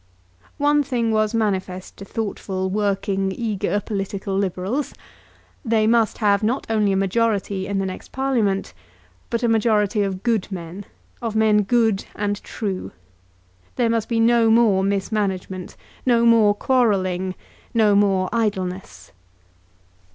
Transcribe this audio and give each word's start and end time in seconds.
One 0.57 0.81
thing 0.81 1.11
was 1.11 1.35
manifest 1.35 1.95
to 1.97 2.05
thoughtful, 2.05 2.71
working, 2.71 3.31
eager 3.31 3.79
political 3.79 4.35
Liberals. 4.35 4.95
They 5.63 5.85
must 5.85 6.17
have 6.17 6.41
not 6.41 6.65
only 6.71 6.91
a 6.93 6.97
majority 6.97 7.67
in 7.67 7.77
the 7.77 7.85
next 7.85 8.11
Parliament, 8.11 8.73
but 9.29 9.43
a 9.43 9.47
majority 9.47 10.01
of 10.01 10.23
good 10.23 10.51
men 10.51 10.85
of 11.21 11.35
men 11.35 11.61
good 11.61 12.05
and 12.15 12.43
true. 12.43 12.91
There 13.75 13.91
must 13.91 14.09
be 14.09 14.19
no 14.19 14.49
more 14.49 14.83
mismanagement; 14.83 15.75
no 16.03 16.25
more 16.25 16.55
quarrelling; 16.55 17.35
no 17.75 17.93
more 17.93 18.27
idleness. 18.33 19.11